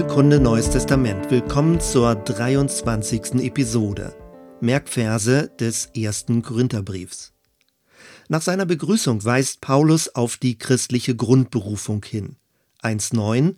Bibelkunde 0.00 0.40
Neues 0.40 0.70
Testament. 0.70 1.30
Willkommen 1.30 1.78
zur 1.78 2.14
23. 2.14 3.34
Episode. 3.44 4.14
Merkverse 4.62 5.50
des 5.60 5.90
ersten 5.94 6.40
Korintherbriefs. 6.40 7.34
Nach 8.30 8.40
seiner 8.40 8.64
Begrüßung 8.64 9.22
weist 9.22 9.60
Paulus 9.60 10.08
auf 10.14 10.38
die 10.38 10.56
christliche 10.56 11.14
Grundberufung 11.14 12.02
hin. 12.02 12.36
1.9 12.82 13.56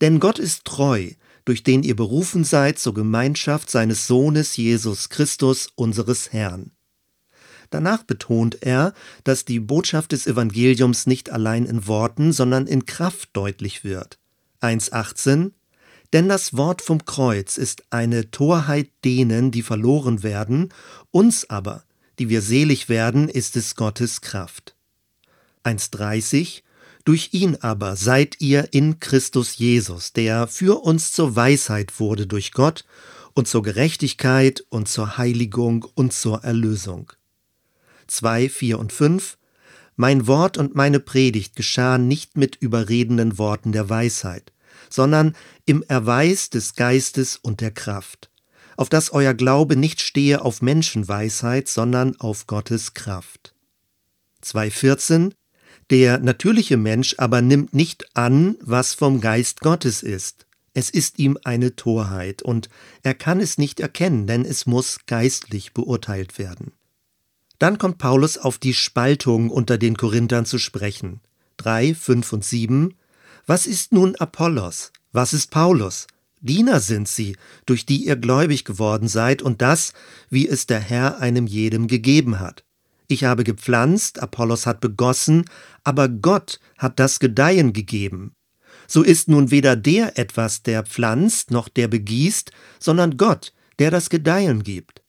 Denn 0.00 0.18
Gott 0.18 0.40
ist 0.40 0.64
treu, 0.64 1.10
durch 1.44 1.62
den 1.62 1.84
ihr 1.84 1.94
berufen 1.94 2.42
seid 2.42 2.80
zur 2.80 2.94
Gemeinschaft 2.94 3.70
seines 3.70 4.08
Sohnes 4.08 4.56
Jesus 4.56 5.10
Christus, 5.10 5.68
unseres 5.76 6.32
Herrn. 6.32 6.72
Danach 7.70 8.02
betont 8.02 8.58
er, 8.62 8.94
dass 9.22 9.44
die 9.44 9.60
Botschaft 9.60 10.10
des 10.10 10.26
Evangeliums 10.26 11.06
nicht 11.06 11.30
allein 11.30 11.64
in 11.66 11.86
Worten, 11.86 12.32
sondern 12.32 12.66
in 12.66 12.84
Kraft 12.84 13.28
deutlich 13.32 13.84
wird. 13.84 14.18
1.18 14.60 15.52
Denn 16.14 16.28
das 16.28 16.56
Wort 16.56 16.80
vom 16.80 17.04
Kreuz 17.04 17.58
ist 17.58 17.82
eine 17.90 18.30
Torheit 18.30 18.88
denen, 19.04 19.50
die 19.50 19.62
verloren 19.62 20.22
werden, 20.22 20.72
uns 21.10 21.50
aber, 21.50 21.82
die 22.20 22.28
wir 22.28 22.40
selig 22.40 22.88
werden, 22.88 23.28
ist 23.28 23.56
es 23.56 23.74
Gottes 23.74 24.20
Kraft. 24.20 24.76
1.30 25.64 26.62
Durch 27.04 27.30
ihn 27.32 27.56
aber 27.56 27.96
seid 27.96 28.40
ihr 28.40 28.72
in 28.72 29.00
Christus 29.00 29.58
Jesus, 29.58 30.12
der 30.12 30.46
für 30.46 30.84
uns 30.84 31.10
zur 31.10 31.34
Weisheit 31.34 31.98
wurde 31.98 32.28
durch 32.28 32.52
Gott 32.52 32.84
und 33.34 33.48
zur 33.48 33.64
Gerechtigkeit 33.64 34.64
und 34.68 34.86
zur 34.88 35.18
Heiligung 35.18 35.84
und 35.96 36.12
zur 36.12 36.44
Erlösung. 36.44 37.12
2, 38.06 38.48
4 38.50 38.78
und 38.78 38.92
5 38.92 39.36
Mein 39.96 40.28
Wort 40.28 40.58
und 40.58 40.76
meine 40.76 41.00
Predigt 41.00 41.56
geschahen 41.56 42.06
nicht 42.06 42.36
mit 42.36 42.54
überredenden 42.54 43.36
Worten 43.36 43.72
der 43.72 43.90
Weisheit, 43.90 44.52
sondern 44.94 45.34
im 45.66 45.82
Erweis 45.82 46.50
des 46.50 46.74
Geistes 46.74 47.36
und 47.36 47.60
der 47.60 47.70
Kraft, 47.70 48.30
auf 48.76 48.88
dass 48.88 49.10
euer 49.10 49.34
Glaube 49.34 49.76
nicht 49.76 50.00
stehe 50.00 50.42
auf 50.42 50.62
Menschenweisheit, 50.62 51.68
sondern 51.68 52.18
auf 52.20 52.46
Gottes 52.46 52.94
Kraft. 52.94 53.54
2.14 54.42 55.32
Der 55.90 56.18
natürliche 56.18 56.76
Mensch 56.76 57.16
aber 57.18 57.42
nimmt 57.42 57.74
nicht 57.74 58.16
an, 58.16 58.56
was 58.60 58.94
vom 58.94 59.20
Geist 59.20 59.60
Gottes 59.60 60.02
ist. 60.02 60.46
Es 60.74 60.90
ist 60.90 61.18
ihm 61.18 61.38
eine 61.44 61.76
Torheit, 61.76 62.42
und 62.42 62.68
er 63.02 63.14
kann 63.14 63.40
es 63.40 63.58
nicht 63.58 63.78
erkennen, 63.78 64.26
denn 64.26 64.44
es 64.44 64.66
muss 64.66 64.98
geistlich 65.06 65.72
beurteilt 65.72 66.38
werden. 66.38 66.72
Dann 67.58 67.78
kommt 67.78 67.98
Paulus 67.98 68.38
auf 68.38 68.58
die 68.58 68.74
Spaltung 68.74 69.50
unter 69.50 69.78
den 69.78 69.96
Korinthern 69.96 70.46
zu 70.46 70.58
sprechen. 70.58 71.20
3, 71.58 71.94
5 71.94 72.32
und 72.32 72.44
7 72.44 72.94
was 73.46 73.66
ist 73.66 73.92
nun 73.92 74.16
Apollos? 74.16 74.92
Was 75.12 75.32
ist 75.32 75.50
Paulus? 75.50 76.06
Diener 76.40 76.80
sind 76.80 77.08
sie, 77.08 77.36
durch 77.66 77.86
die 77.86 78.06
ihr 78.06 78.16
gläubig 78.16 78.64
geworden 78.64 79.08
seid, 79.08 79.42
und 79.42 79.62
das, 79.62 79.92
wie 80.28 80.48
es 80.48 80.66
der 80.66 80.80
Herr 80.80 81.18
einem 81.18 81.46
jedem 81.46 81.86
gegeben 81.86 82.40
hat. 82.40 82.64
Ich 83.06 83.24
habe 83.24 83.44
gepflanzt, 83.44 84.20
Apollos 84.20 84.66
hat 84.66 84.80
begossen, 84.80 85.44
aber 85.84 86.08
Gott 86.08 86.60
hat 86.78 86.98
das 86.98 87.18
Gedeihen 87.18 87.72
gegeben. 87.72 88.34
So 88.86 89.02
ist 89.02 89.28
nun 89.28 89.50
weder 89.50 89.76
der 89.76 90.18
etwas, 90.18 90.62
der 90.62 90.82
pflanzt, 90.84 91.50
noch 91.50 91.68
der 91.68 91.88
begießt, 91.88 92.50
sondern 92.78 93.16
Gott, 93.16 93.52
der 93.78 93.90
das 93.90 94.10
Gedeihen 94.10 94.62
gibt. 94.62 95.02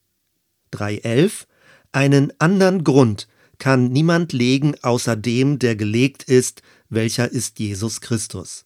3.11 0.73 1.45
Einen 1.91 2.33
andern 2.39 2.83
Grund 2.83 3.27
kann 3.57 3.89
niemand 3.91 4.33
legen 4.33 4.75
außer 4.81 5.15
dem, 5.15 5.59
der 5.59 5.75
gelegt 5.75 6.23
ist, 6.23 6.61
welcher 6.89 7.31
ist 7.31 7.59
Jesus 7.59 8.01
Christus. 8.01 8.65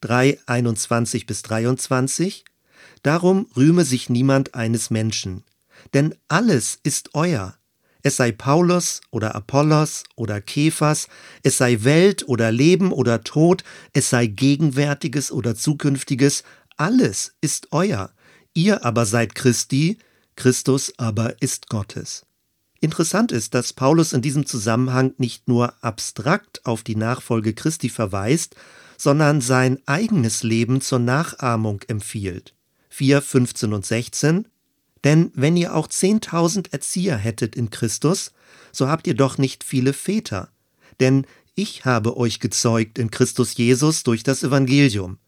3, 0.00 0.38
21 0.46 1.26
bis 1.26 1.42
23 1.42 2.44
Darum 3.02 3.46
rühme 3.56 3.84
sich 3.84 4.10
niemand 4.10 4.54
eines 4.54 4.90
Menschen, 4.90 5.44
denn 5.94 6.14
alles 6.28 6.78
ist 6.82 7.14
euer. 7.14 7.56
Es 8.02 8.16
sei 8.16 8.30
Paulus 8.30 9.00
oder 9.10 9.34
Apollos 9.34 10.04
oder 10.14 10.40
Kephas, 10.40 11.08
es 11.42 11.58
sei 11.58 11.82
Welt 11.82 12.28
oder 12.28 12.52
Leben 12.52 12.92
oder 12.92 13.24
Tod, 13.24 13.64
es 13.92 14.10
sei 14.10 14.26
Gegenwärtiges 14.26 15.32
oder 15.32 15.54
Zukünftiges, 15.56 16.44
alles 16.76 17.34
ist 17.40 17.68
euer. 17.72 18.12
Ihr 18.54 18.84
aber 18.84 19.06
seid 19.06 19.34
Christi, 19.34 19.98
Christus 20.36 20.92
aber 20.98 21.40
ist 21.40 21.68
Gottes. 21.68 22.26
Interessant 22.86 23.32
ist, 23.32 23.54
dass 23.54 23.72
Paulus 23.72 24.12
in 24.12 24.22
diesem 24.22 24.46
Zusammenhang 24.46 25.12
nicht 25.18 25.48
nur 25.48 25.74
abstrakt 25.82 26.64
auf 26.64 26.84
die 26.84 26.94
Nachfolge 26.94 27.52
Christi 27.52 27.88
verweist, 27.88 28.54
sondern 28.96 29.40
sein 29.40 29.80
eigenes 29.86 30.44
Leben 30.44 30.80
zur 30.80 31.00
Nachahmung 31.00 31.80
empfiehlt. 31.88 32.54
4, 32.90 33.22
15 33.22 33.72
und 33.72 33.84
16 33.84 34.46
Denn 35.02 35.32
wenn 35.34 35.56
ihr 35.56 35.74
auch 35.74 35.88
10.000 35.88 36.72
Erzieher 36.72 37.16
hättet 37.16 37.56
in 37.56 37.70
Christus, 37.70 38.30
so 38.70 38.86
habt 38.86 39.08
ihr 39.08 39.14
doch 39.14 39.36
nicht 39.36 39.64
viele 39.64 39.92
Väter. 39.92 40.52
Denn 41.00 41.26
ich 41.56 41.86
habe 41.86 42.16
euch 42.16 42.38
gezeugt 42.38 43.00
in 43.00 43.10
Christus 43.10 43.56
Jesus 43.56 44.04
durch 44.04 44.22
das 44.22 44.44
Evangelium. 44.44 45.18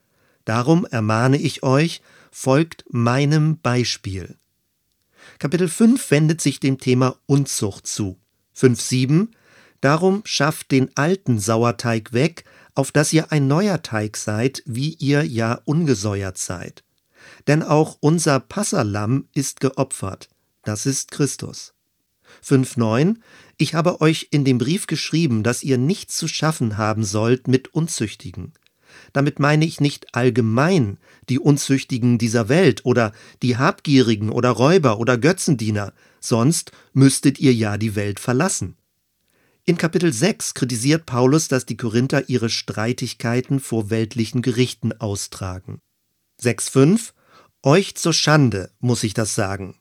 Darum 0.44 0.86
ermahne 0.86 1.38
ich 1.38 1.64
euch, 1.64 2.02
folgt 2.30 2.84
meinem 2.88 3.58
Beispiel. 3.58 4.36
Kapitel 5.38 5.68
5 5.68 6.10
wendet 6.10 6.40
sich 6.40 6.60
dem 6.60 6.78
Thema 6.78 7.16
Unzucht 7.26 7.86
zu. 7.86 8.18
5.7 8.56 9.28
Darum 9.80 10.22
schafft 10.24 10.72
den 10.72 10.96
alten 10.96 11.38
Sauerteig 11.38 12.12
weg, 12.12 12.44
auf 12.74 12.92
dass 12.92 13.12
ihr 13.12 13.30
ein 13.32 13.46
neuer 13.46 13.82
Teig 13.82 14.16
seid, 14.16 14.62
wie 14.66 14.94
ihr 14.94 15.24
ja 15.24 15.60
ungesäuert 15.64 16.38
seid. 16.38 16.84
Denn 17.46 17.62
auch 17.62 17.96
unser 18.00 18.40
Passerlamm 18.40 19.28
ist 19.34 19.60
geopfert, 19.60 20.28
das 20.64 20.86
ist 20.86 21.10
Christus. 21.10 21.74
5.9 22.44 23.16
Ich 23.56 23.74
habe 23.74 24.00
euch 24.00 24.28
in 24.30 24.44
dem 24.44 24.58
Brief 24.58 24.86
geschrieben, 24.86 25.42
dass 25.42 25.62
ihr 25.62 25.78
nichts 25.78 26.16
zu 26.16 26.28
schaffen 26.28 26.76
haben 26.76 27.04
sollt 27.04 27.48
mit 27.48 27.74
Unzüchtigen. 27.74 28.52
Damit 29.12 29.38
meine 29.38 29.64
ich 29.64 29.80
nicht 29.80 30.14
allgemein 30.14 30.98
die 31.28 31.38
Unzüchtigen 31.38 32.18
dieser 32.18 32.48
Welt 32.48 32.84
oder 32.84 33.12
die 33.42 33.56
Habgierigen 33.56 34.30
oder 34.30 34.50
Räuber 34.50 34.98
oder 34.98 35.18
Götzendiener, 35.18 35.92
sonst 36.20 36.72
müsstet 36.92 37.38
ihr 37.38 37.52
ja 37.52 37.76
die 37.76 37.94
Welt 37.94 38.20
verlassen. 38.20 38.76
In 39.64 39.76
Kapitel 39.76 40.12
6 40.12 40.54
kritisiert 40.54 41.04
Paulus, 41.04 41.48
dass 41.48 41.66
die 41.66 41.76
Korinther 41.76 42.28
ihre 42.30 42.48
Streitigkeiten 42.48 43.60
vor 43.60 43.90
weltlichen 43.90 44.40
Gerichten 44.40 44.92
austragen. 44.98 45.82
6.5 46.42 47.12
Euch 47.62 47.94
zur 47.96 48.14
Schande, 48.14 48.70
muss 48.78 49.02
ich 49.02 49.12
das 49.12 49.34
sagen. 49.34 49.74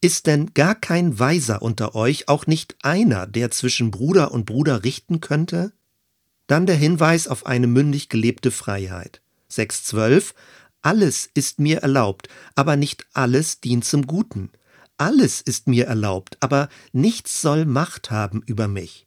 Ist 0.00 0.26
denn 0.26 0.52
gar 0.52 0.74
kein 0.74 1.18
Weiser 1.18 1.62
unter 1.62 1.94
euch, 1.94 2.28
auch 2.28 2.46
nicht 2.46 2.76
einer, 2.82 3.26
der 3.26 3.50
zwischen 3.50 3.90
Bruder 3.90 4.32
und 4.32 4.44
Bruder 4.44 4.84
richten 4.84 5.20
könnte? 5.20 5.72
Dann 6.46 6.66
der 6.66 6.76
Hinweis 6.76 7.28
auf 7.28 7.46
eine 7.46 7.66
mündig 7.66 8.08
gelebte 8.08 8.50
Freiheit. 8.50 9.20
6.12 9.50 10.32
Alles 10.80 11.28
ist 11.34 11.60
mir 11.60 11.78
erlaubt, 11.78 12.28
aber 12.54 12.76
nicht 12.76 13.06
alles 13.12 13.60
dient 13.60 13.84
zum 13.84 14.06
Guten. 14.06 14.50
Alles 14.96 15.40
ist 15.40 15.68
mir 15.68 15.86
erlaubt, 15.86 16.36
aber 16.40 16.68
nichts 16.92 17.40
soll 17.40 17.64
Macht 17.64 18.10
haben 18.10 18.42
über 18.46 18.68
mich. 18.68 19.06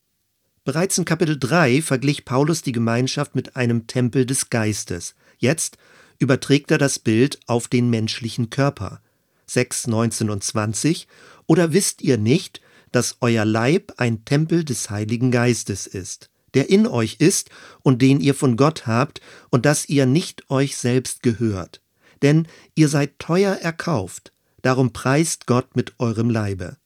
Bereits 0.64 0.98
in 0.98 1.06
Kapitel 1.06 1.38
3 1.38 1.82
verglich 1.82 2.26
Paulus 2.26 2.64
die 2.64 2.72
Gemeinschaft 2.72 3.36
mit 3.36 3.56
einem 3.56 3.86
Tempel 3.88 4.26
des 4.26 4.50
Geistes. 4.50 5.16
Jetzt 5.38 5.78
überträgt 6.18 6.72
er 6.72 6.80
das 6.80 6.98
Bild 7.00 7.40
auf 7.46 7.68
den 7.68 7.90
menschlichen 7.90 8.50
Körper. 8.50 9.02
6, 9.46 9.88
19 9.88 10.30
und 10.30 10.44
20 10.44 11.08
Oder 11.46 11.72
wisst 11.72 12.02
ihr 12.02 12.18
nicht, 12.18 12.62
dass 12.92 13.18
euer 13.22 13.46
Leib 13.46 13.94
ein 13.98 14.26
Tempel 14.26 14.64
des 14.64 14.90
Heiligen 14.90 15.30
Geistes 15.30 15.86
ist? 15.86 16.30
Der 16.56 16.70
in 16.70 16.88
euch 16.88 17.18
ist 17.20 17.50
und 17.84 18.02
den 18.02 18.20
ihr 18.20 18.34
von 18.34 18.58
Gott 18.58 18.88
habt, 18.88 19.22
und 19.52 19.66
dass 19.66 19.88
ihr 19.88 20.06
nicht 20.06 20.50
euch 20.50 20.78
selbst 20.78 21.22
gehört. 21.22 21.82
Denn 22.22 22.48
ihr 22.74 22.90
seid 22.90 23.20
teuer 23.20 23.54
erkauft, 23.54 24.34
darum 24.62 24.94
preist 24.94 25.46
Gott 25.46 25.76
mit 25.76 25.94
eurem 26.00 26.30
Leibe. 26.30 26.78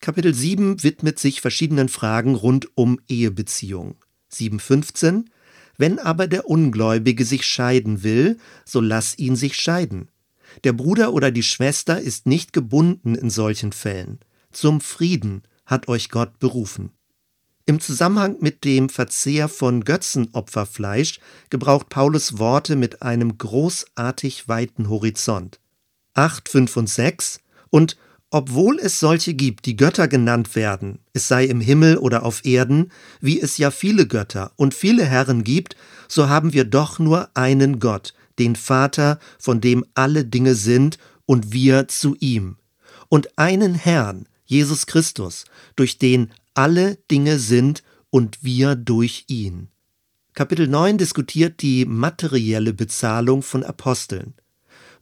Kapitel 0.00 0.32
7 0.32 0.82
widmet 0.82 1.18
sich 1.18 1.42
verschiedenen 1.42 1.90
Fragen 1.90 2.34
rund 2.34 2.68
um 2.74 2.98
Ehebeziehung. 3.06 3.96
7.15 4.32 5.26
Wenn 5.76 5.98
aber 5.98 6.26
der 6.26 6.48
Ungläubige 6.48 7.26
sich 7.26 7.44
scheiden 7.44 8.02
will, 8.02 8.38
so 8.64 8.80
lass 8.80 9.18
ihn 9.18 9.36
sich 9.36 9.56
scheiden. 9.56 10.08
Der 10.64 10.72
Bruder 10.72 11.12
oder 11.12 11.30
die 11.30 11.42
Schwester 11.42 12.00
ist 12.00 12.26
nicht 12.26 12.52
gebunden 12.52 13.14
in 13.14 13.28
solchen 13.28 13.72
Fällen. 13.72 14.20
Zum 14.52 14.80
Frieden 14.80 15.42
hat 15.66 15.88
euch 15.88 16.08
Gott 16.08 16.38
berufen. 16.38 16.90
Im 17.70 17.78
Zusammenhang 17.78 18.34
mit 18.40 18.64
dem 18.64 18.88
Verzehr 18.88 19.48
von 19.48 19.84
Götzenopferfleisch 19.84 21.20
gebraucht 21.50 21.88
Paulus 21.88 22.40
Worte 22.40 22.74
mit 22.74 23.00
einem 23.00 23.38
großartig 23.38 24.48
weiten 24.48 24.88
Horizont. 24.88 25.60
8, 26.14 26.48
5 26.48 26.76
und 26.76 26.88
6 26.88 27.38
und 27.70 27.96
obwohl 28.30 28.80
es 28.80 28.98
solche 28.98 29.34
gibt, 29.34 29.66
die 29.66 29.76
Götter 29.76 30.08
genannt 30.08 30.56
werden, 30.56 30.98
es 31.12 31.28
sei 31.28 31.44
im 31.44 31.60
Himmel 31.60 31.96
oder 31.98 32.24
auf 32.24 32.44
Erden, 32.44 32.90
wie 33.20 33.40
es 33.40 33.56
ja 33.56 33.70
viele 33.70 34.08
Götter 34.08 34.50
und 34.56 34.74
viele 34.74 35.04
Herren 35.04 35.44
gibt, 35.44 35.76
so 36.08 36.28
haben 36.28 36.52
wir 36.52 36.64
doch 36.64 36.98
nur 36.98 37.28
einen 37.34 37.78
Gott, 37.78 38.14
den 38.40 38.56
Vater, 38.56 39.20
von 39.38 39.60
dem 39.60 39.84
alle 39.94 40.24
Dinge 40.24 40.56
sind, 40.56 40.98
und 41.24 41.52
wir 41.52 41.86
zu 41.86 42.16
ihm. 42.18 42.56
Und 43.08 43.38
einen 43.38 43.76
Herrn, 43.76 44.26
Jesus 44.44 44.86
Christus, 44.86 45.44
durch 45.76 45.98
den 45.98 46.32
alle 46.54 46.96
Dinge 47.10 47.38
sind 47.38 47.82
und 48.10 48.42
wir 48.42 48.74
durch 48.74 49.24
ihn. 49.28 49.68
Kapitel 50.34 50.68
9 50.68 50.98
diskutiert 50.98 51.62
die 51.62 51.84
materielle 51.84 52.72
Bezahlung 52.72 53.42
von 53.42 53.64
Aposteln. 53.64 54.34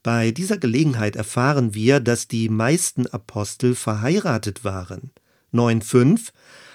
Bei 0.03 0.31
dieser 0.31 0.59
Gelegenheit 0.59 1.17
erfahren 1.17 1.75
wir, 1.75 2.01
dass 2.01 2.29
die 2.29 2.49
meisten 2.49 3.07
Apostel 3.07 3.75
verheiratet 3.75 4.65
waren. 4.65 5.11
9.5 5.53 6.31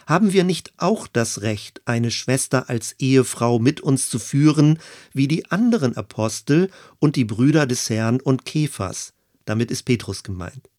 haben 0.06 0.34
wir 0.34 0.44
nicht 0.44 0.74
auch 0.78 1.08
das 1.08 1.42
Recht, 1.42 1.82
eine 1.86 2.12
Schwester 2.12 2.70
als 2.70 2.96
Ehefrau 3.00 3.60
mit 3.60 3.82
uns 3.82 4.10
zu 4.10 4.20
führen, 4.20 4.80
wie 5.14 5.28
die 5.28 5.50
anderen 5.50 5.96
Apostel 5.96 6.70
und 7.00 7.16
die 7.16 7.26
Brüder 7.26 7.66
des 7.66 7.90
Herrn 7.90 8.20
und 8.20 8.46
Kephas? 8.46 9.14
Damit 9.46 9.72
ist 9.72 9.84
Petrus 9.84 10.24
gemeint. 10.24 10.70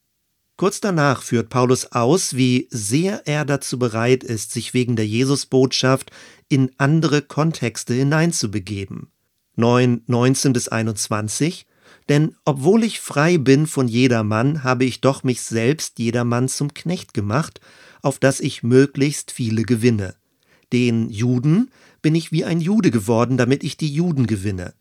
Kurz 0.57 0.79
danach 0.79 1.21
führt 1.21 1.49
Paulus 1.49 1.91
aus, 1.91 2.35
wie 2.35 2.67
sehr 2.71 3.27
er 3.27 3.43
dazu 3.45 3.77
bereit 3.77 4.23
ist, 4.23 4.51
sich 4.51 4.73
wegen 4.73 4.95
der 4.95 5.07
Jesusbotschaft 5.07 6.11
in 6.47 6.71
andere 6.77 7.21
Kontexte 7.21 7.93
hineinzubegeben. 7.93 9.07
9, 9.55 10.03
19 10.07 10.53
bis 10.53 10.67
21 10.67 11.65
denn 12.09 12.35
obwohl 12.45 12.83
ich 12.83 12.99
frei 12.99 13.37
bin 13.37 13.65
von 13.67 13.87
jedermann, 13.87 14.63
habe 14.63 14.85
ich 14.85 15.01
doch 15.01 15.23
mich 15.23 15.41
selbst 15.41 15.97
jedermann 15.99 16.47
zum 16.47 16.73
Knecht 16.73 17.13
gemacht, 17.13 17.59
auf 18.01 18.19
dass 18.19 18.39
ich 18.39 18.63
möglichst 18.63 19.31
viele 19.31 19.63
gewinne. 19.63 20.15
Den 20.71 21.09
Juden 21.09 21.71
bin 22.01 22.13
ich 22.13 22.31
wie 22.31 22.45
ein 22.45 22.61
Jude 22.61 22.91
geworden, 22.91 23.37
damit 23.37 23.63
ich 23.63 23.77
die 23.77 23.91
Juden 23.91 24.27
gewinne. 24.27 24.73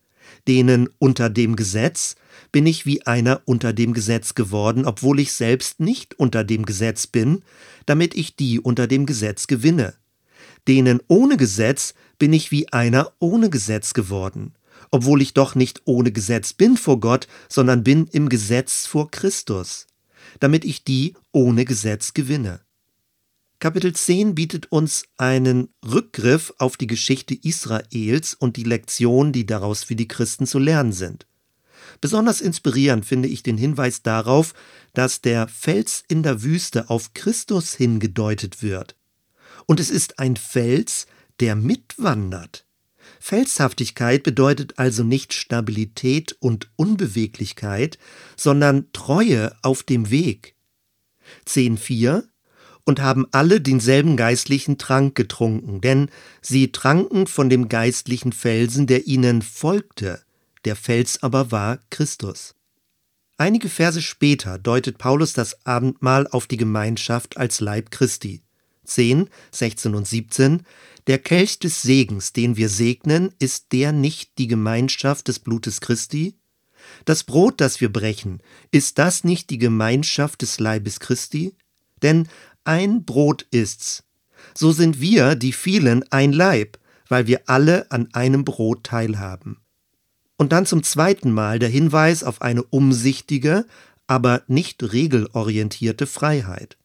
Denen 0.47 0.88
unter 0.99 1.31
dem 1.31 1.56
Gesetz 1.56 2.17
bin 2.53 2.67
ich 2.67 2.87
wie 2.87 3.06
einer 3.06 3.43
unter 3.44 3.73
dem 3.73 3.94
Gesetz 3.94 4.35
geworden, 4.35 4.85
obwohl 4.85 5.21
ich 5.21 5.32
selbst 5.32 5.81
nicht 5.81 6.19
unter 6.19 6.44
dem 6.44 6.65
Gesetz 6.65 7.06
bin, 7.06 7.43
damit 7.87 8.15
ich 8.15 8.37
die 8.37 8.61
unter 8.61 8.87
dem 8.87 9.06
Gesetz 9.06 9.47
gewinne. 9.47 9.94
Denen 10.69 11.00
ohne 11.09 11.37
Gesetz 11.37 11.94
bin 12.19 12.32
ich 12.32 12.50
wie 12.50 12.73
einer 12.73 13.12
ohne 13.19 13.50
Gesetz 13.50 13.94
geworden 13.94 14.55
obwohl 14.91 15.23
ich 15.23 15.35
doch 15.35 15.56
nicht 15.56 15.82
ohne 15.87 16.12
Gesetz 16.12 16.53
bin 16.53 16.76
vor 16.76 17.00
Gott, 17.00 17.26
sondern 17.49 17.82
bin 17.82 18.06
im 18.12 18.29
Gesetz 18.29 18.87
vor 18.87 19.11
Christus, 19.11 19.88
damit 20.38 20.65
ich 20.65 20.85
die 20.85 21.15
ohne 21.32 21.65
Gesetz 21.65 22.15
gewinne. 22.15 22.61
Kapitel 23.64 23.94
10 23.94 24.34
bietet 24.34 24.70
uns 24.72 25.06
einen 25.16 25.70
Rückgriff 25.82 26.52
auf 26.58 26.76
die 26.76 26.87
Geschichte 26.87 27.34
Israels 27.34 28.34
und 28.34 28.58
die 28.58 28.62
Lektionen, 28.62 29.32
die 29.32 29.46
daraus 29.46 29.84
für 29.84 29.96
die 29.96 30.06
Christen 30.06 30.46
zu 30.46 30.58
lernen 30.58 30.93
sind. 30.93 31.26
Besonders 31.99 32.43
inspirierend 32.43 33.06
finde 33.06 33.26
ich 33.26 33.43
den 33.43 33.56
Hinweis 33.56 34.02
darauf, 34.02 34.52
dass 34.93 35.22
der 35.22 35.49
Fels 35.49 36.05
in 36.08 36.22
der 36.22 36.43
Wüste 36.43 36.90
auf 36.90 37.14
Christus 37.14 37.72
hingedeutet 37.72 38.62
wird. 38.62 38.96
Und 39.64 39.81
es 39.81 39.88
ist 39.88 40.19
ein 40.19 40.37
Fels, 40.37 41.06
der 41.40 41.56
mitwandert. 41.56 42.66
Felshaftigkeit 43.19 44.25
bedeutet 44.25 44.78
also 44.78 45.05
nicht 45.05 45.32
Stabilität 45.32 46.37
und 46.38 46.70
Unbeweglichkeit, 46.76 47.96
sondern 48.37 48.93
Treue 48.93 49.56
auf 49.62 49.82
dem 49.82 50.11
Weg. 50.11 50.55
10.4 51.46 52.25
und 52.84 53.00
haben 53.00 53.26
alle 53.32 53.60
denselben 53.60 54.16
geistlichen 54.16 54.78
Trank 54.78 55.14
getrunken, 55.14 55.81
denn 55.81 56.10
sie 56.42 56.70
tranken 56.72 57.26
von 57.26 57.48
dem 57.48 57.69
geistlichen 57.69 58.32
Felsen, 58.32 58.86
der 58.86 59.06
ihnen 59.06 59.42
folgte, 59.42 60.22
der 60.64 60.76
Fels 60.76 61.22
aber 61.22 61.50
war 61.50 61.78
Christus. 61.90 62.54
Einige 63.36 63.69
Verse 63.69 64.00
später 64.00 64.58
deutet 64.58 64.98
Paulus 64.98 65.32
das 65.32 65.66
Abendmahl 65.66 66.26
auf 66.28 66.46
die 66.46 66.56
Gemeinschaft 66.56 67.36
als 67.36 67.60
Leib 67.60 67.90
Christi. 67.90 68.42
10, 68.84 69.30
16 69.50 69.94
und 69.94 70.06
17 70.06 70.62
der 71.06 71.19
Kelch 71.19 71.58
des 71.58 71.82
Segens, 71.82 72.32
den 72.32 72.56
wir 72.56 72.70
segnen, 72.70 73.34
ist 73.38 73.72
der 73.72 73.92
nicht 73.92 74.38
die 74.38 74.46
Gemeinschaft 74.46 75.28
des 75.28 75.38
Blutes 75.38 75.82
Christi? 75.82 76.38
Das 77.04 77.25
Brot, 77.25 77.60
das 77.60 77.80
wir 77.80 77.92
brechen, 77.92 78.40
ist 78.70 78.98
das 78.98 79.22
nicht 79.22 79.50
die 79.50 79.58
Gemeinschaft 79.58 80.40
des 80.40 80.60
Leibes 80.60 81.00
Christi? 81.00 81.56
Denn 82.02 82.28
ein 82.64 83.05
Brot 83.05 83.46
ist's. 83.50 84.05
So 84.55 84.72
sind 84.72 85.00
wir, 85.00 85.34
die 85.34 85.52
vielen, 85.52 86.05
ein 86.11 86.32
Leib, 86.32 86.78
weil 87.08 87.26
wir 87.26 87.43
alle 87.46 87.90
an 87.90 88.08
einem 88.12 88.44
Brot 88.44 88.84
teilhaben. 88.84 89.58
Und 90.37 90.52
dann 90.52 90.66
zum 90.66 90.82
zweiten 90.82 91.32
Mal 91.32 91.58
der 91.58 91.69
Hinweis 91.69 92.25
auf 92.25 92.43
eine 92.43 92.62
umsichtige, 92.62 93.66
aber 94.06 94.43
nicht 94.46 94.82
regelorientierte 94.82 96.06
Freiheit. 96.06 96.76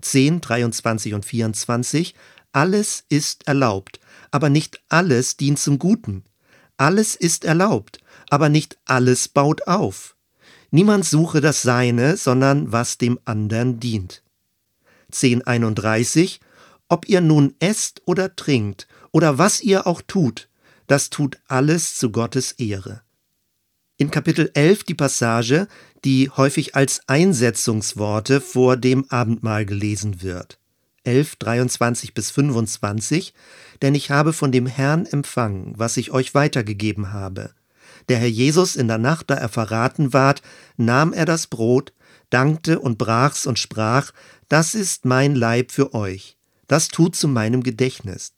10, 0.00 0.40
23 0.40 1.14
und 1.14 1.24
24 1.24 2.14
alles 2.52 3.04
ist 3.08 3.46
erlaubt, 3.46 3.98
aber 4.30 4.50
nicht 4.50 4.82
alles 4.90 5.38
dient 5.38 5.58
zum 5.58 5.78
Guten. 5.78 6.24
Alles 6.76 7.14
ist 7.14 7.44
erlaubt, 7.44 7.98
aber 8.28 8.50
nicht 8.50 8.78
alles 8.84 9.28
baut 9.28 9.66
auf. 9.66 10.16
Niemand 10.70 11.04
suche 11.04 11.40
das 11.40 11.62
Seine, 11.62 12.16
sondern 12.16 12.70
was 12.70 12.98
dem 12.98 13.18
anderen 13.24 13.80
dient. 13.80 14.22
1031 15.14 16.40
Ob 16.88 17.08
ihr 17.08 17.20
nun 17.20 17.54
esst 17.58 18.02
oder 18.04 18.36
trinkt 18.36 18.86
oder 19.12 19.38
was 19.38 19.60
ihr 19.60 19.86
auch 19.86 20.02
tut, 20.02 20.48
das 20.86 21.10
tut 21.10 21.38
alles 21.48 21.94
zu 21.94 22.10
Gottes 22.10 22.52
Ehre. 22.52 23.02
In 23.96 24.10
Kapitel 24.10 24.50
11 24.54 24.84
die 24.84 24.94
Passage, 24.94 25.68
die 26.04 26.28
häufig 26.30 26.74
als 26.74 27.02
Einsetzungsworte 27.06 28.40
vor 28.40 28.76
dem 28.76 29.08
Abendmahl 29.10 29.64
gelesen 29.64 30.22
wird. 30.22 30.58
11, 31.04 31.36
23 31.36 32.14
bis 32.14 32.30
25, 32.30 33.34
denn 33.80 33.94
ich 33.94 34.10
habe 34.10 34.32
von 34.32 34.52
dem 34.52 34.66
Herrn 34.66 35.06
empfangen, 35.06 35.74
was 35.76 35.96
ich 35.96 36.10
euch 36.10 36.34
weitergegeben 36.34 37.12
habe. 37.12 37.50
Der 38.08 38.18
Herr 38.18 38.28
Jesus 38.28 38.76
in 38.76 38.88
der 38.88 38.98
Nacht, 38.98 39.30
da 39.30 39.34
er 39.34 39.48
verraten 39.48 40.12
ward, 40.12 40.42
nahm 40.76 41.12
er 41.12 41.24
das 41.24 41.46
Brot, 41.46 41.92
dankte 42.32 42.80
und 42.80 42.98
brach's 42.98 43.46
und 43.46 43.58
sprach, 43.58 44.12
das 44.48 44.74
ist 44.74 45.04
mein 45.04 45.34
Leib 45.34 45.70
für 45.72 45.94
euch, 45.94 46.36
das 46.66 46.88
tut 46.88 47.16
zu 47.16 47.28
meinem 47.28 47.62
Gedächtnis. 47.62 48.34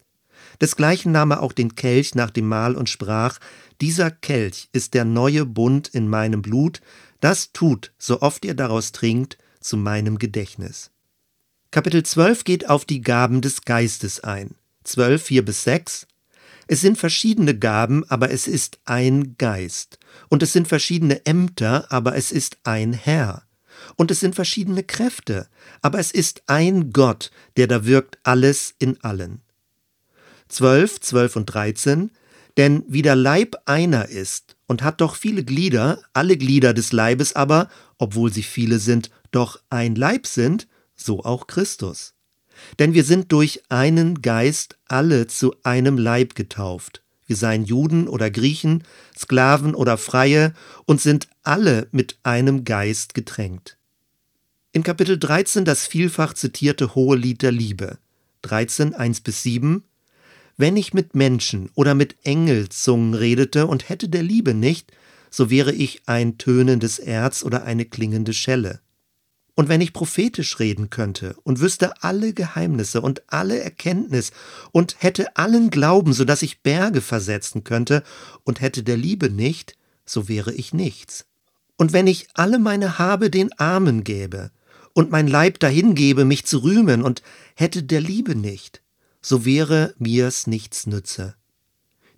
Desgleichen 0.60 1.12
nahm 1.12 1.32
er 1.32 1.42
auch 1.42 1.52
den 1.52 1.74
Kelch 1.74 2.14
nach 2.14 2.30
dem 2.30 2.46
Mahl 2.46 2.76
und 2.76 2.88
sprach, 2.88 3.38
dieser 3.80 4.10
Kelch 4.10 4.68
ist 4.72 4.94
der 4.94 5.04
neue 5.04 5.44
Bund 5.44 5.88
in 5.88 6.08
meinem 6.08 6.42
Blut, 6.42 6.80
das 7.20 7.52
tut, 7.52 7.92
so 7.98 8.20
oft 8.22 8.44
ihr 8.44 8.54
daraus 8.54 8.92
trinkt, 8.92 9.38
zu 9.60 9.76
meinem 9.76 10.18
Gedächtnis. 10.18 10.90
Kapitel 11.70 12.02
12 12.04 12.44
geht 12.44 12.68
auf 12.68 12.84
die 12.84 13.00
Gaben 13.00 13.40
des 13.40 13.62
Geistes 13.62 14.20
ein. 14.20 14.54
12, 14.84 15.22
4 15.22 15.44
bis 15.44 15.64
6. 15.64 16.06
Es 16.66 16.80
sind 16.80 16.98
verschiedene 16.98 17.58
Gaben, 17.58 18.04
aber 18.08 18.30
es 18.30 18.46
ist 18.46 18.78
ein 18.84 19.36
Geist. 19.38 19.98
Und 20.28 20.42
es 20.42 20.52
sind 20.52 20.68
verschiedene 20.68 21.26
Ämter, 21.26 21.90
aber 21.90 22.14
es 22.14 22.30
ist 22.30 22.58
ein 22.62 22.92
Herr. 22.92 23.42
Und 23.96 24.10
es 24.10 24.20
sind 24.20 24.34
verschiedene 24.34 24.82
Kräfte, 24.82 25.48
aber 25.82 25.98
es 25.98 26.10
ist 26.10 26.42
ein 26.46 26.92
Gott, 26.92 27.30
der 27.56 27.66
da 27.66 27.84
wirkt 27.84 28.18
alles 28.22 28.74
in 28.78 29.02
allen. 29.02 29.40
12, 30.48 31.00
12 31.00 31.36
und 31.36 31.46
13. 31.46 32.10
Denn 32.56 32.84
wie 32.86 33.02
der 33.02 33.16
Leib 33.16 33.56
einer 33.64 34.08
ist 34.08 34.56
und 34.66 34.82
hat 34.82 35.00
doch 35.00 35.16
viele 35.16 35.44
Glieder, 35.44 36.02
alle 36.12 36.36
Glieder 36.36 36.72
des 36.72 36.92
Leibes 36.92 37.34
aber, 37.34 37.68
obwohl 37.98 38.32
sie 38.32 38.42
viele 38.42 38.78
sind, 38.78 39.10
doch 39.32 39.60
ein 39.70 39.96
Leib 39.96 40.26
sind, 40.26 40.68
so 40.94 41.24
auch 41.24 41.46
Christus. 41.46 42.14
Denn 42.78 42.94
wir 42.94 43.04
sind 43.04 43.32
durch 43.32 43.62
einen 43.68 44.22
Geist 44.22 44.78
alle 44.86 45.26
zu 45.26 45.56
einem 45.64 45.98
Leib 45.98 46.36
getauft. 46.36 47.03
Wir 47.26 47.36
seien 47.36 47.64
Juden 47.64 48.08
oder 48.08 48.30
Griechen, 48.30 48.84
Sklaven 49.16 49.74
oder 49.74 49.96
Freie 49.96 50.52
und 50.84 51.00
sind 51.00 51.28
alle 51.42 51.88
mit 51.90 52.18
einem 52.22 52.64
Geist 52.64 53.14
getränkt. 53.14 53.78
In 54.72 54.82
Kapitel 54.82 55.18
13 55.18 55.64
das 55.64 55.86
vielfach 55.86 56.34
zitierte 56.34 56.94
Hohe 56.94 57.16
Lied 57.16 57.42
der 57.42 57.52
Liebe. 57.52 57.98
13, 58.42 58.94
1 58.94 59.20
bis 59.22 59.42
7. 59.42 59.84
Wenn 60.56 60.76
ich 60.76 60.92
mit 60.92 61.14
Menschen 61.14 61.70
oder 61.74 61.94
mit 61.94 62.16
Engelzungen 62.24 63.14
redete 63.14 63.66
und 63.66 63.88
hätte 63.88 64.08
der 64.08 64.22
Liebe 64.22 64.52
nicht, 64.52 64.92
so 65.30 65.50
wäre 65.50 65.72
ich 65.72 66.02
ein 66.06 66.38
tönendes 66.38 66.98
Erz 66.98 67.42
oder 67.42 67.64
eine 67.64 67.84
klingende 67.84 68.32
Schelle. 68.32 68.80
Und 69.56 69.68
wenn 69.68 69.80
ich 69.80 69.92
prophetisch 69.92 70.58
reden 70.58 70.90
könnte 70.90 71.36
und 71.44 71.60
wüsste 71.60 72.02
alle 72.02 72.32
Geheimnisse 72.32 73.00
und 73.00 73.22
alle 73.28 73.60
Erkenntnis 73.60 74.32
und 74.72 74.96
hätte 74.98 75.36
allen 75.36 75.70
Glauben, 75.70 76.12
so 76.12 76.24
dass 76.24 76.42
ich 76.42 76.62
Berge 76.62 77.00
versetzen 77.00 77.62
könnte 77.62 78.02
und 78.42 78.60
hätte 78.60 78.82
der 78.82 78.96
Liebe 78.96 79.30
nicht, 79.30 79.76
so 80.04 80.28
wäre 80.28 80.52
ich 80.52 80.74
nichts. 80.74 81.26
Und 81.76 81.92
wenn 81.92 82.08
ich 82.08 82.28
alle 82.34 82.58
meine 82.58 82.98
Habe 82.98 83.30
den 83.30 83.52
Armen 83.58 84.02
gäbe 84.02 84.50
und 84.92 85.10
mein 85.10 85.28
Leib 85.28 85.60
dahingebe, 85.60 86.24
mich 86.24 86.44
zu 86.44 86.58
rühmen 86.58 87.02
und 87.02 87.22
hätte 87.54 87.84
der 87.84 88.00
Liebe 88.00 88.34
nicht, 88.34 88.82
so 89.22 89.44
wäre 89.44 89.94
mir's 89.98 90.46
nichts 90.48 90.86
nütze. 90.86 91.36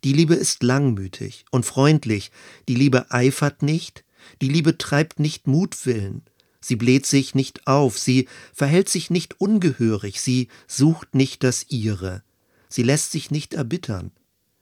Die 0.05 0.13
Liebe 0.13 0.35
ist 0.35 0.63
langmütig 0.63 1.45
und 1.51 1.67
freundlich, 1.67 2.31
die 2.69 2.75
Liebe 2.75 3.11
eifert 3.11 3.63
nicht, 3.63 4.05
die 4.41 4.49
Liebe 4.49 4.79
treibt 4.79 5.21
nicht 5.21 5.47
Mutwillen, 5.47 6.23
sie 6.67 6.77
bläht 6.77 7.07
sich 7.07 7.35
nicht 7.37 7.67
auf, 7.69 7.97
sie 7.97 8.29
verhält 8.53 8.89
sich 8.89 9.09
nicht 9.09 9.41
ungehörig, 9.41 10.21
sie 10.21 10.49
sucht 10.67 11.15
nicht 11.15 11.45
das 11.45 11.67
ihre, 11.69 12.25
sie 12.69 12.83
lässt 12.83 13.13
sich 13.13 13.31
nicht 13.31 13.55
erbittern, 13.55 14.11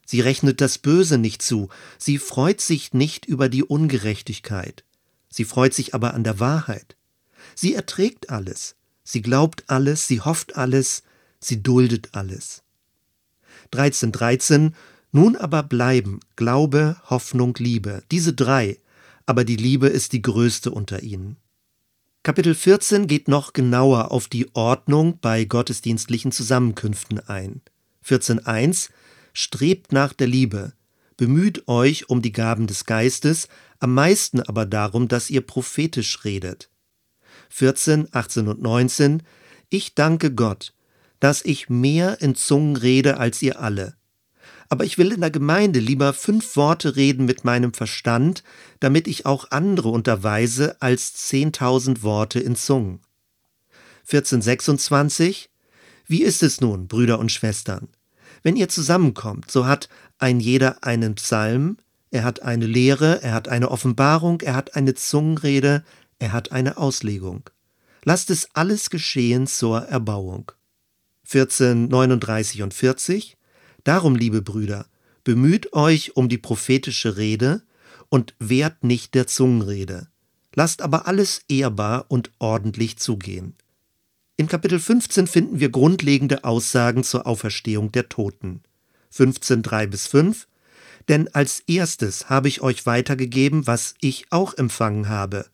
sie 0.05 0.21
rechnet 0.21 0.61
das 0.61 0.77
Böse 0.77 1.17
nicht 1.17 1.41
zu, 1.41 1.71
sie 1.97 2.19
freut 2.19 2.61
sich 2.61 2.93
nicht 2.93 3.25
über 3.25 3.49
die 3.49 3.65
Ungerechtigkeit, 3.65 4.85
sie 5.31 5.47
freut 5.47 5.73
sich 5.73 5.95
aber 5.95 6.13
an 6.13 6.25
der 6.25 6.41
Wahrheit, 6.41 6.97
sie 7.55 7.75
erträgt 7.75 8.29
alles, 8.29 8.77
sie 9.03 9.23
glaubt 9.23 9.65
alles, 9.69 10.07
sie 10.07 10.21
hofft 10.21 10.57
alles, 10.57 11.05
sie 11.41 11.63
duldet 11.63 12.11
alles. 12.13 12.63
13.13 13.73 14.11
13, 14.11 14.75
nun 15.11 15.37
aber 15.37 15.63
bleiben 15.63 16.21
Glaube, 16.37 16.97
Hoffnung, 17.09 17.55
Liebe, 17.59 18.03
diese 18.11 18.35
drei, 18.35 18.79
aber 19.25 19.45
die 19.45 19.57
Liebe 19.57 19.87
ist 19.89 20.13
die 20.13 20.21
größte 20.21 20.71
unter 20.71 21.03
ihnen. 21.03 21.39
Kapitel 22.25 22.55
14 22.55 23.07
geht 23.07 23.29
noch 23.29 23.53
genauer 23.53 24.11
auf 24.11 24.29
die 24.29 24.49
Ordnung 24.55 25.19
bei 25.21 25.45
gottesdienstlichen 25.45 26.33
Zusammenkünften 26.33 27.21
ein. 27.29 27.61
14.1 28.03 28.89
Strebt 29.35 29.93
nach 29.93 30.15
der 30.15 30.27
Liebe, 30.27 30.73
bemüht 31.19 31.69
euch 31.69 32.09
um 32.09 32.23
die 32.23 32.33
Gaben 32.33 32.67
des 32.67 32.87
Geistes, 32.87 33.49
am 33.79 33.93
meisten 33.93 34.41
aber 34.41 34.65
darum, 34.65 35.07
dass 35.07 35.29
ihr 35.29 35.43
prophetisch 35.43 36.25
redet. 36.25 36.71
14, 37.51 38.09
18 38.11 38.49
und 38.49 38.63
19 38.63 39.23
Ich 39.69 39.95
danke 39.95 40.33
Gott, 40.33 40.73
dass 41.21 41.45
ich 41.45 41.69
mehr 41.69 42.23
in 42.23 42.35
Zungen 42.35 42.77
rede 42.77 43.19
als 43.19 43.43
ihr 43.43 43.61
alle 43.61 43.97
aber 44.69 44.85
ich 44.85 44.99
will 44.99 45.13
in 45.13 45.21
der 45.21 45.31
Gemeinde 45.31 45.81
lieber 45.81 46.13
fünf 46.13 46.57
Worte 46.57 46.97
reden 46.97 47.25
mit 47.27 47.45
meinem 47.45 47.73
Verstand, 47.73 48.43
damit 48.81 49.09
ich 49.09 49.27
auch 49.27 49.51
andere 49.51 49.89
unterweise 49.89 50.81
als 50.81 51.15
zehntausend 51.15 52.03
Worte 52.03 52.41
in 52.41 52.57
Zungen. 52.57 53.01
1426 54.03 55.51
Wie 56.07 56.23
ist 56.23 56.43
es 56.43 56.61
nun, 56.61 56.89
Brüder 56.89 57.19
und 57.19 57.33
Schwestern? 57.33 57.89
Wenn 58.43 58.57
ihr 58.57 58.69
zusammenkommt, 58.69 59.51
so 59.51 59.67
hat 59.67 59.89
ein 60.19 60.41
jeder 60.41 60.85
einen 60.85 61.15
Psalm, 61.15 61.79
er 62.11 62.25
hat 62.25 62.43
eine 62.43 62.67
Lehre, 62.67 63.23
er 63.23 63.33
hat 63.33 63.49
eine 63.49 63.71
Offenbarung, 63.71 64.41
er 64.43 64.55
hat 64.55 64.77
eine 64.77 64.95
Zungenrede, 64.95 65.83
er 66.19 66.33
hat 66.33 66.53
eine 66.53 66.77
Auslegung. 66.77 67.51
Lasst 68.05 68.31
es 68.31 68.49
alles 68.55 68.91
geschehen 68.91 69.47
zur 69.47 69.81
Erbauung. 69.81 70.53
1439 71.25 72.63
und 72.63 72.75
40 72.75 73.37
Darum, 73.85 74.17
liebe 74.17 74.41
Brüder, 74.41 74.87
bemüht 75.25 75.75
euch 75.75 76.17
um 76.17 76.31
die 76.31 76.39
prophetische 76.39 77.19
Rede 77.19 77.63
und 78.09 78.35
wehrt 78.39 78.83
nicht 78.83 79.15
der 79.15 79.27
Zungenrede. 79.27 80.09
Lasst 80.55 80.81
aber 80.81 81.07
alles 81.07 81.43
ehrbar 81.49 82.07
und 82.09 82.31
ordentlich 82.39 82.97
zugehen. 82.97 83.55
In 84.37 84.49
Kapitel 84.49 84.81
15 84.81 85.27
finden 85.27 85.61
wir 85.61 85.69
grundlegende 85.69 86.45
Aussagen 86.45 87.05
zur 87.05 87.27
Auferstehung 87.27 87.93
der 87.93 88.09
Toten. 88.09 88.63
15, 89.11 89.63
3 89.63 89.87
bis 89.87 90.07
5 90.07 90.49
Denn 91.09 91.29
als 91.35 91.61
erstes 91.67 92.31
habe 92.31 92.49
ich 92.49 92.63
euch 92.63 92.87
weitergegeben, 92.87 93.67
was 93.67 93.95
ich 94.01 94.27
auch 94.31 94.55
empfangen 94.55 95.09
habe, 95.09 95.47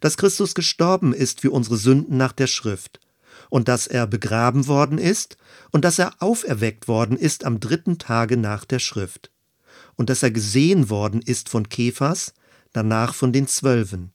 dass 0.00 0.18
Christus 0.18 0.54
gestorben 0.54 1.14
ist 1.14 1.40
für 1.40 1.50
unsere 1.50 1.78
Sünden 1.78 2.16
nach 2.16 2.32
der 2.32 2.46
Schrift 2.46 3.00
und 3.50 3.68
dass 3.68 3.86
er 3.86 4.06
begraben 4.06 4.66
worden 4.66 4.98
ist 4.98 5.36
und 5.70 5.84
dass 5.84 5.98
er 5.98 6.14
auferweckt 6.20 6.88
worden 6.88 7.16
ist 7.16 7.44
am 7.44 7.60
dritten 7.60 7.98
Tage 7.98 8.36
nach 8.36 8.64
der 8.64 8.78
Schrift 8.78 9.30
und 9.98 10.08
dass 10.08 10.22
er 10.22 10.30
gesehen 10.30 10.88
worden 10.90 11.20
ist 11.20 11.48
von 11.48 11.68
Kephas, 11.68 12.32
danach 12.72 13.14
von 13.14 13.32
den 13.32 13.46
Zwölfen. 13.46 14.12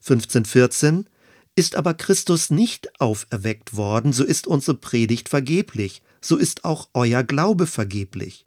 1514 0.00 1.06
Ist 1.54 1.76
aber 1.76 1.94
Christus 1.94 2.50
nicht 2.50 3.00
auferweckt 3.00 3.76
worden, 3.76 4.12
so 4.12 4.24
ist 4.24 4.46
unsere 4.46 4.76
Predigt 4.76 5.28
vergeblich, 5.28 6.02
so 6.22 6.36
ist 6.36 6.64
auch 6.64 6.88
euer 6.94 7.22
Glaube 7.22 7.66
vergeblich. 7.66 8.46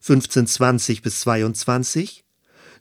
1520 0.00 1.00
bis 1.00 1.20
22 1.20 2.24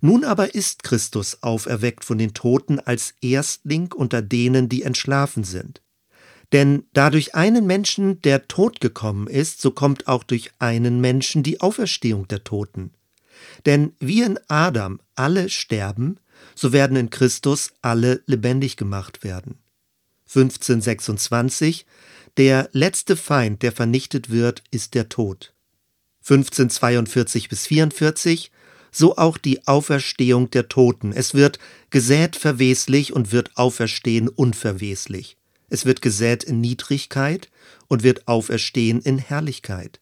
Nun 0.02 0.26
aber 0.26 0.54
ist 0.54 0.84
Christus 0.84 1.42
auferweckt 1.42 2.04
von 2.04 2.18
den 2.18 2.34
Toten 2.34 2.82
als 2.82 3.14
Erstling 3.22 3.94
unter 3.94 4.22
denen, 4.22 4.68
die 4.68 4.84
entschlafen 4.84 5.46
sind. 5.46 5.82
Denn 6.54 6.86
da 6.94 7.10
durch 7.10 7.34
einen 7.34 7.66
Menschen 7.66 8.22
der 8.22 8.48
Tod 8.48 8.80
gekommen 8.80 9.28
ist, 9.28 9.60
so 9.60 9.72
kommt 9.72 10.08
auch 10.08 10.24
durch 10.24 10.52
einen 10.60 11.02
Menschen 11.02 11.42
die 11.42 11.62
Auferstehung 11.62 12.28
der 12.28 12.44
Toten. 12.44 12.92
Denn 13.66 13.94
wie 14.00 14.22
in 14.22 14.40
Adam 14.48 15.02
alle 15.16 15.50
sterben, 15.50 16.20
so 16.56 16.72
werden 16.72 16.96
in 16.96 17.10
Christus 17.10 17.74
alle 17.82 18.22
lebendig 18.28 18.78
gemacht 18.78 19.24
werden. 19.24 19.58
1526 20.28 21.86
Der 22.38 22.70
letzte 22.72 23.18
Feind, 23.18 23.64
der 23.64 23.72
vernichtet 23.72 24.30
wird, 24.30 24.64
ist 24.72 24.94
der 24.94 25.10
Tod. 25.10 25.54
1542 26.22 27.50
bis 27.50 27.68
44 27.68 28.52
so 28.92 29.18
auch 29.18 29.40
die 29.40 29.68
Auferstehung 29.68 30.52
der 30.52 30.70
Toten. 30.70 31.14
Es 31.14 31.34
wird 31.34 31.58
gesät 31.90 32.36
verweslich 32.36 33.12
und 33.12 33.32
wird 33.32 33.58
auferstehen 33.58 34.30
unverweslich. 34.30 35.36
Es 35.70 35.86
wird 35.86 36.02
gesät 36.02 36.44
in 36.44 36.62
Niedrigkeit 36.62 37.50
und 37.88 38.04
wird 38.04 38.28
auferstehen 38.28 39.02
in 39.02 39.18
Herrlichkeit. 39.18 40.00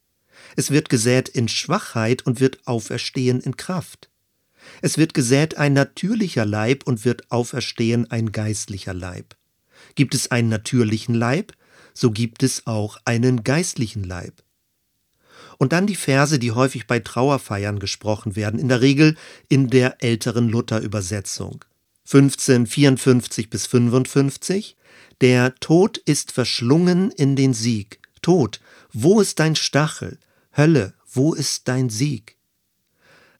Es 0.56 0.72
wird 0.72 0.89
gesät 0.89 1.30
in 1.30 1.48
Schwachheit 1.48 2.25
und 2.25 2.39
wird 2.39 2.65
auferstehen 2.68 3.39
in 3.39 3.58
Kraft. 3.58 4.10
Es 4.82 4.98
wird 4.98 5.13
gesät 5.13 5.58
ein 5.58 5.74
natürlicher 5.74 6.46
Leib 6.46 6.86
und 6.86 7.06
wird 7.06 7.32
auferstehen 7.32 8.10
ein 8.12 8.32
geistlicher 8.32 8.94
Leib. 8.94 9.36
Gibt 9.96 10.13
es 10.13 10.32
einen 10.32 10.50
natürlichen 10.50 11.15
Leib, 11.15 11.53
so 11.94 12.12
gibt 12.12 12.44
es 12.44 12.68
auch 12.68 12.98
einen 13.06 13.44
geistlichen 13.44 14.03
Leib. 14.03 14.44
Und 15.58 15.74
dann 15.74 15.88
die 15.88 15.96
Verse, 15.96 16.39
die 16.39 16.51
häufig 16.51 16.88
bei 16.88 17.00
Trauerfeiern 17.00 17.80
gesprochen 17.80 18.36
werden, 18.36 18.60
in 18.60 18.68
der 18.68 18.82
Regel 18.82 19.15
in 19.48 19.70
der 19.70 20.03
älteren 20.03 20.50
Luther-Übersetzung. 20.50 21.63
1554 22.06 23.50
bis 23.50 23.68
55 23.68 24.75
der 25.22 25.54
Tod 25.56 26.00
ist 26.00 26.32
verschlungen 26.32 27.12
in 27.12 27.36
den 27.36 27.54
Sieg. 27.54 28.00
Tod, 28.24 28.60
wo 28.92 29.22
ist 29.22 29.40
dein 29.40 29.56
Stachel? 29.56 30.18
Hölle, 30.58 30.96
wo 31.13 31.34
ist 31.36 31.68
dein 31.68 31.90
Sieg? 31.90 32.38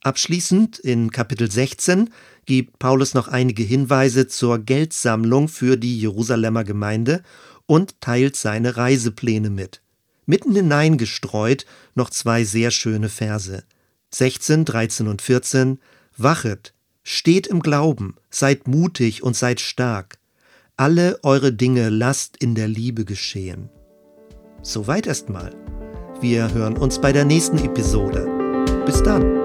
Abschließend 0.02 0.78
in 0.78 1.12
Kapitel 1.12 1.50
16 1.50 2.12
gibt 2.46 2.78
Paulus 2.78 3.16
noch 3.16 3.28
einige 3.28 3.64
Hinweise 3.64 4.28
zur 4.28 4.60
Geldsammlung 4.60 5.48
für 5.48 5.76
die 5.76 6.00
Jerusalemer 6.00 6.64
Gemeinde 6.64 7.24
und 7.66 8.00
teilt 8.00 8.36
seine 8.36 8.78
Reisepläne 8.78 9.50
mit. 9.50 9.82
Mitten 10.28 10.56
hineingestreut 10.56 11.66
noch 11.96 12.12
zwei 12.12 12.44
sehr 12.44 12.70
schöne 12.70 13.10
Verse. 13.10 13.64
16, 14.12 14.66
13 14.66 15.08
und 15.08 15.22
14 15.22 15.80
Wachet, 16.16 16.74
steht 17.04 17.48
im 17.48 17.62
Glauben, 17.62 18.16
seid 18.30 18.68
mutig 18.68 19.24
und 19.24 19.36
seid 19.36 19.62
stark 19.62 20.21
alle 20.78 21.20
eure 21.24 21.54
Dinge 21.54 21.90
lasst 21.90 22.38
in 22.38 22.56
der 22.56 22.68
Liebe 22.68 23.06
geschehen. 23.06 23.70
Soweit 24.62 25.08
erstmal. 25.08 25.52
Wir 26.22 26.54
hören 26.54 26.78
uns 26.78 27.00
bei 27.00 27.12
der 27.12 27.26
nächsten 27.26 27.58
Episode. 27.58 28.28
Bis 28.86 29.02
dann. 29.04 29.41